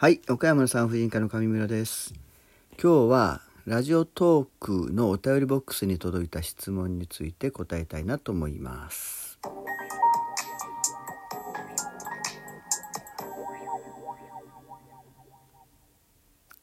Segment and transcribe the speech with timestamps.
[0.00, 2.14] はい、岡山の産婦人科の上村です。
[2.80, 9.40] 今日はラジオトークのお便りボックスに届いた質問について答えたいなと思います。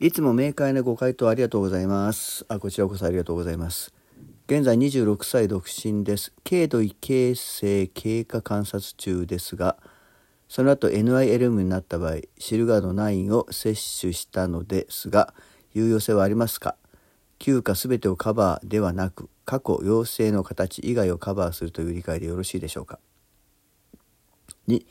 [0.00, 2.44] いつも明快なご回答ありがとうございます。
[2.48, 3.94] あ、こちらこそありがとうございます。
[4.48, 6.32] 現在26歳独身です。
[6.42, 9.76] 軽度異形成経過観察中ですが、
[10.50, 15.32] その後 NILM になった場合、シルガード9を摂取したのですが、
[15.74, 16.74] 有用性はありますか？
[17.38, 22.98] 休暇すべてをカバーではなく、過去陽性の形以外をカバーするという理解でよろしいでしょうか
[24.66, 24.84] ?2、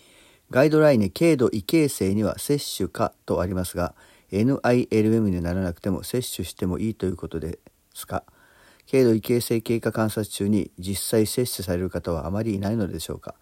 [0.49, 3.95] ガイドラインに軽度異形成には摂取かとありますが、
[4.31, 7.59] NILM にならなくても摂取してもいいということで
[7.93, 8.23] すか？
[8.89, 13.35] 軽度異形成経過観察中に実際摂取される方はあまりいないのでしょうか？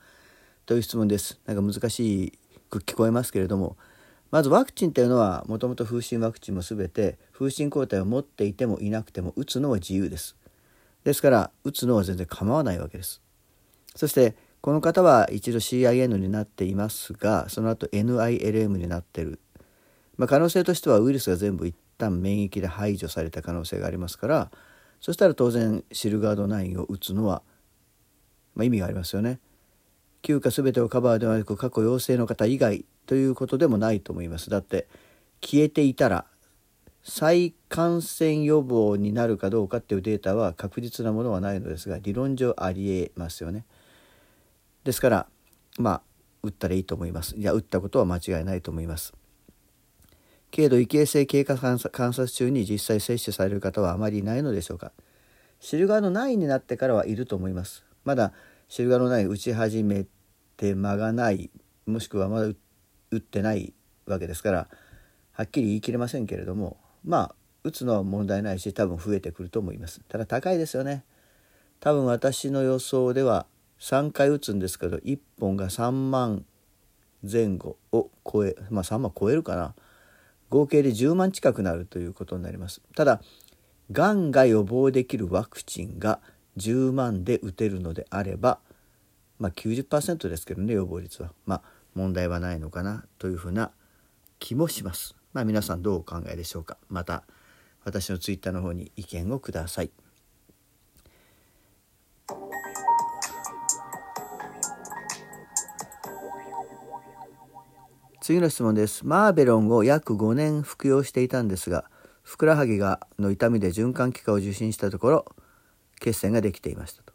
[0.68, 1.40] という質問です。
[1.46, 2.38] なんか難し
[2.70, 3.78] く聞こえますけれども、
[4.32, 10.36] まずワクチンというのはもともと風疹ワクチンも全て風疹抗体を持っていてもいなくても打つのは自由です。
[11.06, 13.22] ですから打つのは全然構わないわけです。
[13.96, 19.40] そしてこの方は一度 CIN になっていますが、その後 NILM になってる。
[20.18, 24.52] まあ、可能性としてはウイルスが全部一旦免疫で排除された可能性がありますから、
[25.00, 27.42] そしたら当然シルガード9を打つのは、
[28.54, 29.40] まあ、意味がありますよね。
[30.22, 34.50] 休暇全てをカバーではなく過去陽性の方以外ということでもないと思います。
[34.50, 34.88] だって
[35.42, 36.26] 消えていたら
[37.04, 43.66] 再感染予防になるかどうかっていうデータは確実なものはないのですが理論上ありえますよね。
[44.84, 45.28] ですから
[45.80, 46.02] まあ
[46.44, 47.36] 打ったらいいと思います。
[47.38, 49.14] いや打ったことは間違いないと思います。
[50.56, 54.92] 軽度異形成経過観察中に実際接種される方はあまりいないのでしょうか
[55.60, 58.32] シルガーの9になってからはいると思いますまだ
[58.68, 60.06] シルガーの9打ち始め
[60.58, 61.50] て間がない
[61.86, 63.74] もしくはまだ打ってない
[64.06, 64.68] わけですから
[65.32, 70.02] はっきり言い切れませんけれどもまあ打つのは問題ないし多分増えてくると思います。
[70.08, 71.04] ただ高いですよね。
[71.80, 73.46] 多分私の予想では
[73.80, 76.46] 3回打つんですけど1本が3万
[77.30, 79.76] 前後を超えまあ3万超えるかな。
[80.50, 82.82] 合計で10万近くなるということになります。
[82.96, 83.22] ただ
[83.92, 86.20] がんが予防できるワクチンが
[86.58, 88.60] 10万で打てるのであれば
[89.40, 91.32] まあ90%ですけどね予防率は。
[91.46, 91.62] まあ
[91.96, 93.72] 問題はないのかなというふうな
[94.40, 95.16] 気もします。
[95.34, 96.78] まあ皆さんどうお考えでしょうか。
[96.90, 97.24] また
[97.84, 99.92] 私のツイッターの方に意見をください。
[108.22, 109.06] 次の質問です。
[109.06, 111.90] マーベロンを約5年服用していたんですが、
[112.24, 115.36] ふくらはぎがの痛みで循環器科を受診したところ、
[116.00, 117.14] 血栓ができていましたと。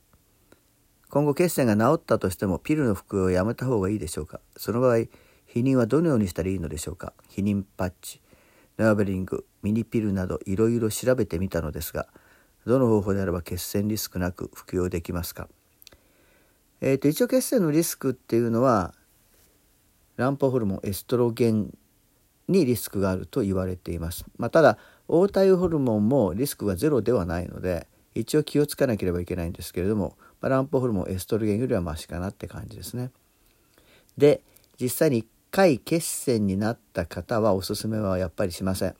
[1.10, 5.09] 今後血栓が治ったとしてもピルの服用をやめた方がいいでしょうかその場合、避
[5.56, 8.21] 妊はどのようにしたらいいのでしょうか避妊パッチ、
[8.78, 12.09] ナーベリング、ミニピルなどいろいろ調べてみたのですが、
[12.66, 15.48] どの方法であれば血栓リスクなく服用できますか
[16.81, 18.94] えー、と一応血栓のリスクっていうのは
[20.16, 21.76] 卵胞ホルモンエストロゲン
[22.48, 24.25] にリスクがあると言われています。
[24.37, 24.78] まあ、ただ
[25.09, 33.11] 黄体ホルモンもリスクがゼロではないので一応気をつかなければいけないんですけれども、まあ、卵胞ホルモンエストロゲンよりはマシかなって感じですね。
[34.17, 34.43] で
[34.81, 38.97] 実際に1回血栓になった方はおすすめはやっぱりしません。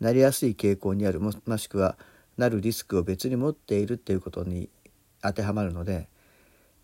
[0.00, 1.96] なりやすい傾向にあるもしくは
[2.36, 4.68] なるリスクを別に持っているっていうことに
[5.22, 6.08] 当てはまるので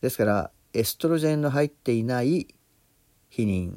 [0.00, 2.46] ですからエストロジェンの入っていない
[3.30, 3.76] 避妊っ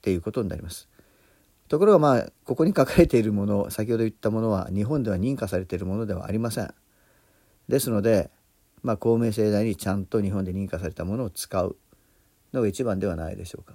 [0.00, 0.88] ていうことになります。
[1.74, 6.72] ところがまあここに書かれているもの先ほど言ったものは日本では認可されているものではありません。
[7.68, 8.30] ですので、
[8.84, 11.76] まあ、公明正大にちゃんと日本で認可されたものを使う
[12.52, 13.74] のが一番ではないでしょうか。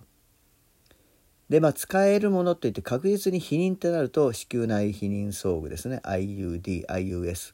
[1.49, 7.53] でまあ使えるものといって確実に避妊ってなると子宮内避妊装具ですね IUD、IUS。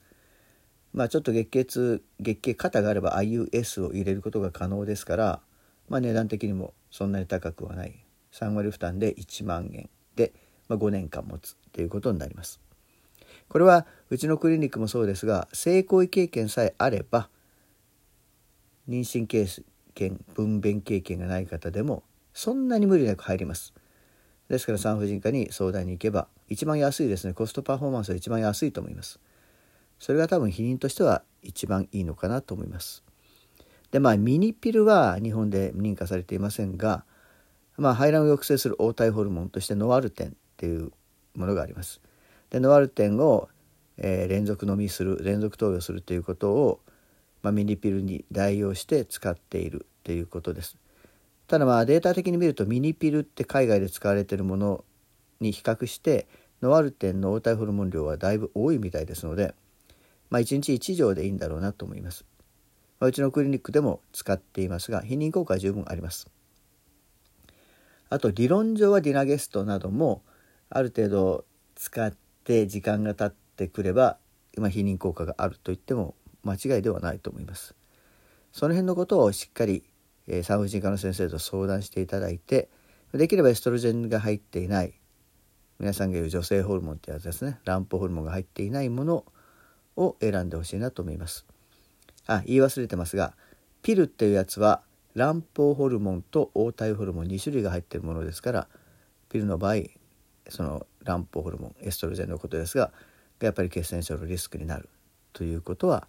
[0.93, 5.41] まあちょっと月経月経肩があれば IUS を入れることが可能ですから、
[5.89, 9.89] まあ、値段的にもそんなに高くはない3割負担で1万円、
[10.67, 12.59] まあ、5年間持つっていうことになります。
[13.47, 17.29] これはうちのクリニックもそうですが性行為経験さえあれば
[18.89, 19.45] 妊娠経
[19.93, 22.03] 験分娩経験がない方でも
[22.33, 23.73] そんなに無理なく入ります。
[24.49, 29.19] ですから産婦人科に相談に行けば一番安いですねコストパフォーマンスは一番安いと思います。
[29.99, 33.03] それが多分避妊としては一番いいのかなと思います。
[33.91, 37.05] でまあミニピルは日本で認可されていませんが、
[37.77, 40.91] まあ、排卵を抑制する黄体ホルモンとしてノワルテンっていう
[41.35, 42.01] ものがあります。
[42.49, 43.49] でノワルテンを、
[43.97, 46.79] えー、連続飲みする連続投与するということを、
[47.41, 50.77] まあ、ミニピルに代用して使っているということです。
[51.47, 54.83] ただまあデータ的に見るとミニピルって海外で使われているもの
[55.39, 56.27] に比較して
[56.61, 59.53] ノワルテンの黄体ホルモン量はだいぶ多いみたいですので、
[60.29, 62.25] まあ、1日1錠でいいんだろうなと思います。
[62.99, 66.27] まあ、うちのクリニックでも使っていますが避妊効果は十分あります。
[68.15, 70.23] あと理論上はディナーゲストなども
[70.69, 71.43] ある程度
[71.75, 72.13] 使っ
[72.45, 74.17] て時間が経ってくれば
[74.57, 77.75] 今避妊効果があると言っても間違いではないと思います。
[78.53, 79.83] その辺のことをしっかり、
[80.27, 82.69] え、産婦人科の先生と相談していただいて
[83.11, 84.93] できればエストロゲンが入っていない
[85.79, 89.25] 皆さんが言う女性ホルモンってやつですね卵胞ホルモンが入っていないもの
[89.97, 91.45] を選んでほしいなと思います
[92.27, 93.33] あ言い忘れてますが
[93.81, 94.83] ピルっていうやつは
[95.15, 98.67] 卵胞ホルモンと黄体ホルモン2種類が入っているものですから
[99.29, 99.83] ピルの場合
[100.49, 102.91] その卵胞ホルモンエストロゲンのことですが
[103.41, 104.89] やっぱり血栓症のリスクになる
[105.33, 106.07] ということは、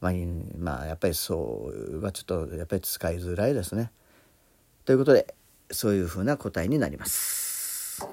[0.00, 0.12] まあ、
[0.58, 3.90] まあ、やっぱりそうはちょっとやっぱり使いづらいですね。
[4.84, 5.34] ということで
[5.70, 8.06] そういうふうな答えになります。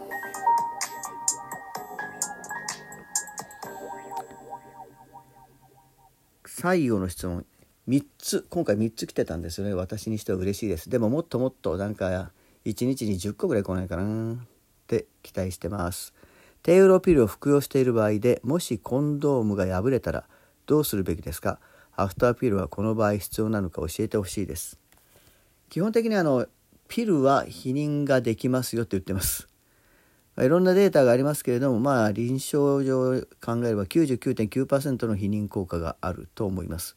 [6.45, 7.45] 最後の質問
[7.89, 9.73] 3つ今回3つ来てたんですよね。
[9.73, 10.91] 私にしては嬉しいです。
[10.91, 12.29] でももっともっとなんか
[12.65, 14.33] 1日に10個ぐらい来ないかな。
[14.33, 14.37] っ
[14.85, 16.13] て期待してます。
[16.61, 20.25] 低ウロピルを服用している場合でもしコンドームが破れたら
[20.67, 21.59] どうするべきですか？
[21.95, 24.77] アフターピルはこの場合必要なのか教えてほしいです。
[25.69, 26.45] 基本的にあの
[26.87, 29.47] ピルは避妊ができますよって言ってます。
[30.37, 36.95] いろんなデータがありますけれどもまあ臨床上考えれば99.9%の避妊効果があると思います。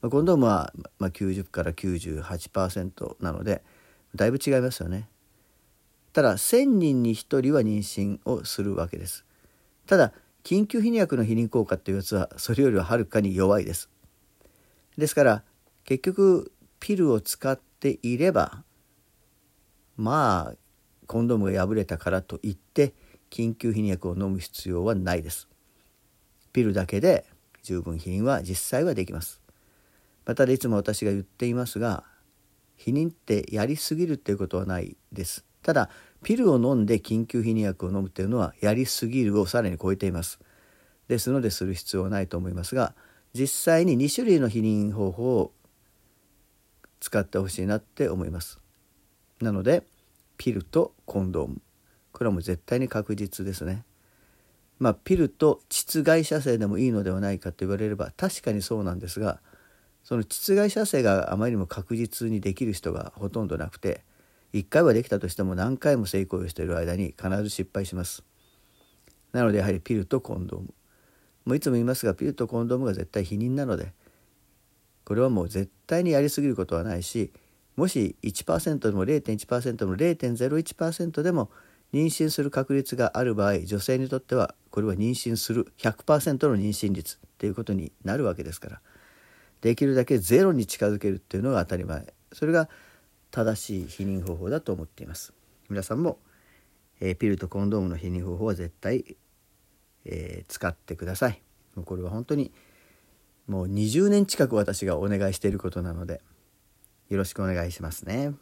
[0.00, 3.62] コンドームは90から98%なので
[4.14, 5.08] だいぶ違いますよね。
[6.12, 9.24] ただ1,000人に1人は妊娠をするわけです。
[9.86, 10.12] ただ
[10.44, 13.90] 緊急避妊薬の避妊効果っていうやつはそれよりははるかに弱いです。
[14.96, 15.42] ですから
[15.84, 18.62] 結局ピルを使っていれば
[19.96, 20.56] まあ
[21.06, 22.94] コンドームが破れたからといって
[23.30, 25.48] 緊急避妊薬を飲む必要はないです。
[26.52, 27.26] ピルだけで
[27.62, 29.40] 十分避妊は実際はできます。
[30.28, 32.04] またいつも私が言っていますが
[32.78, 35.46] 避妊ってやりすぎるっていうことはないです。
[35.62, 35.88] ただ
[36.22, 40.38] ピルを飲んで緊急避妊薬を飲むっていうのはやりすぎるをさらに超えています。
[41.08, 42.94] ですのでする必要はないと思いますが
[43.32, 45.52] 実際に2種類の避妊方法を
[47.00, 48.60] 使ってほしいなって思います。
[49.40, 49.82] なので
[50.36, 51.62] ピルとコンドーム。
[52.12, 53.82] これはもう絶対に確実ですね。
[54.78, 59.40] まあピルと膣外射精でもいいのではないかと言われれば確かにそうなんですが
[60.04, 64.02] その膣外射精があまりにも確実にできる人がほとんどなくて
[64.54, 68.24] 1回はできたとしても何回も性行為をしている間に必ず失敗します。
[69.32, 70.74] なのでやはりピルとコンドーム。
[71.44, 73.92] もういつも言いますがピルとコンドームが絶対避妊なので
[75.04, 77.32] これはもう絶対にやりすぎることはないし
[77.74, 81.50] もし1%でも0.1%でも0.01%でも
[81.94, 88.80] 妊娠する確率がある場合女性にとってはこれは妊娠する100%の妊娠率っていうことになるわけですから
[89.60, 92.12] できるだけゼロに近づけるっていうのが当たり前。
[92.32, 92.68] それが
[93.30, 95.32] 正しい避妊方法だと思っています。
[95.68, 96.18] 皆さんも、
[97.00, 99.16] えー、ピルとコンドームの避妊方法は絶対、
[100.04, 101.42] えー、使ってください。
[101.74, 102.52] もうこれは本当に
[103.46, 106.20] もう20年近く私がお願いしていることなので
[107.08, 108.34] よろしくお願いしますね。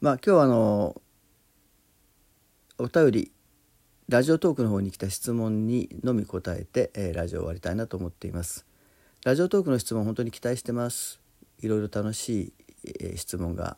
[0.00, 1.02] まあ今日はあの
[2.80, 3.32] お便り
[4.08, 8.64] ラジオトークの方に来た質問にのみ答えて、えー、ラジオ終わりたいなと思っています。
[9.22, 11.20] ラジオトークの質問本当に期待してます。
[11.60, 12.52] いろいろ楽しい、
[12.86, 13.76] えー、質問が、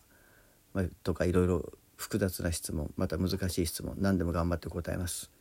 [0.72, 5.32] まあ、とかいろいろ複雑な質問また難しい質問何でも頑張って答えます。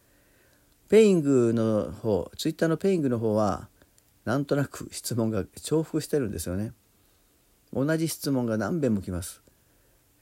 [0.89, 3.69] Peing の方ツイッターの Peing の方は
[4.25, 6.73] なんとなく質問が重複してるんですよね。
[7.71, 9.43] 同じ質問が何遍も来ます。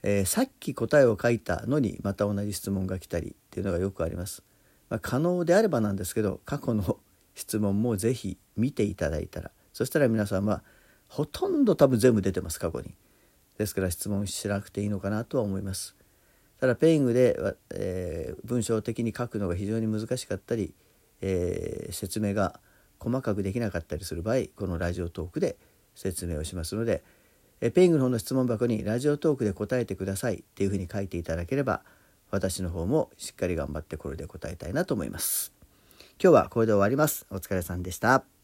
[0.02, 4.42] えー、さっき答えを書いたのにまた同じ質問が来たりっていうのがよくあります
[4.90, 6.98] まあ、可能であればなんですけど過去の
[7.34, 10.62] 質問もぜひ見ていただいたらそしたら皆さんは
[11.08, 12.94] ほとんど多分全部出てます過去に。
[13.58, 15.96] ですから質問しなくていいのかなとは思います。
[16.60, 17.38] ただペイングで、
[17.70, 20.72] えー、文章的に書くのが非常に難しかったり、
[21.20, 22.60] えー、説明が
[22.98, 25.56] 細かくできなかったりする場合このラジオトークで
[25.94, 27.02] 説明をしますので、
[27.60, 31.82] え、ペイングの方の質問箱に「ラジオトークで答えてください」っていうふうに書いていただければ
[32.30, 35.52] 私の方もしっかり頑張ってこれで答えたいなと思います。
[36.22, 37.26] 今日はこれで終わります。
[37.30, 38.39] お疲れさんでした。